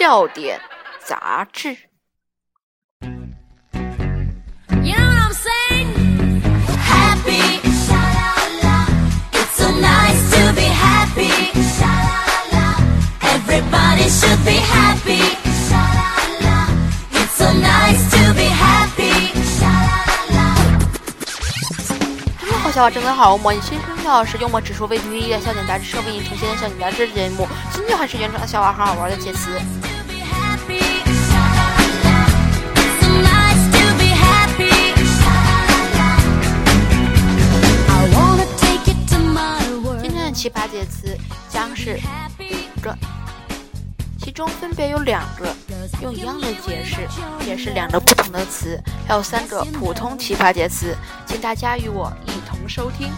[0.00, 0.58] 笑点
[1.04, 1.76] 杂志。
[22.72, 27.46] 笑话真的好，模拟新生笑是幽默指数为第一的笑点杂志社为你呈现的笑点杂志节目。
[27.70, 29.50] 新旧还是原创的笑话，很好玩的介词。
[40.02, 41.16] 今天的奇葩介词
[41.48, 42.00] 将是
[42.82, 42.94] 这。
[44.18, 45.54] 其中分别有两个
[46.00, 47.08] 用一样的解释，
[47.44, 53.10] 解释两个不同的词，还有三个普通奇葩介词，请大家与我一同收听。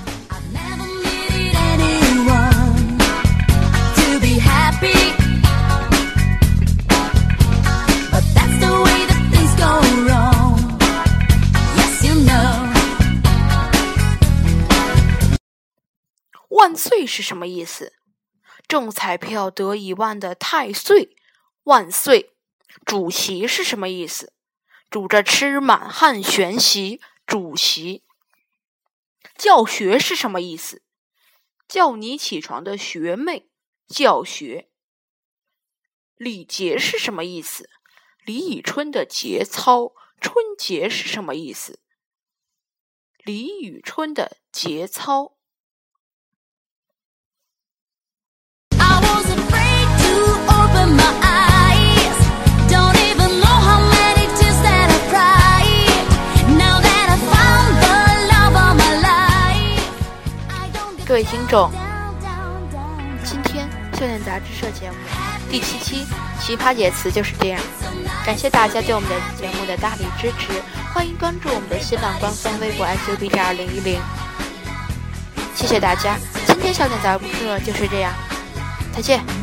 [16.53, 17.95] 万岁是什么意思？
[18.69, 21.17] 中彩票得一万的太岁
[21.65, 22.35] 万岁，
[22.85, 24.35] 主席是什么意思？
[24.91, 28.05] 煮着吃满汉全席，主席。
[29.35, 30.83] 教学是什么意思？
[31.67, 33.49] 叫你起床的学妹，
[33.89, 34.69] 教学。
[36.17, 37.71] 礼节是什么意思？
[38.27, 41.81] 李宇春的节操，春节是什么意思？
[43.25, 45.39] 李宇春的节操。
[61.13, 61.71] 各位听众，
[63.23, 63.69] 今天
[64.01, 64.97] 《笑点杂志社》节目
[65.51, 66.07] 第七期
[66.41, 67.61] 奇葩解词就是这样。
[68.25, 70.63] 感谢大家对我们的节目的大力支持，
[70.95, 74.01] 欢迎关注我们的新浪官方微博 S U B T 二零一零。
[75.55, 76.17] 谢谢大家，
[76.47, 78.11] 今天《笑点杂志社》就是这样，
[78.97, 79.42] 再见。